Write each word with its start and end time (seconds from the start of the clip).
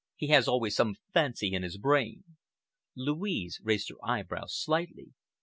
He 0.15 0.29
has 0.29 0.47
always 0.47 0.75
some 0.75 0.95
fancy 1.13 1.53
in 1.53 1.61
his 1.61 1.77
brain." 1.77 2.23
Louise 2.95 3.61
raised 3.63 3.89
her 3.89 4.03
eyebrows 4.03 4.57
slightly. 4.59 5.11